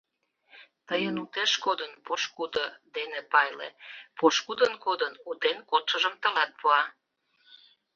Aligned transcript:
Тыйын 0.87 1.15
утеш 1.23 1.51
кодын— 1.65 1.91
пошкудо 2.05 2.65
дене 2.95 3.19
пайле, 3.31 3.69
пошкудын 4.17 4.73
кодын— 4.85 5.13
утен 5.29 5.57
кодшыжым 5.69 6.15
тылат 6.21 6.51
пуа. 6.59 6.81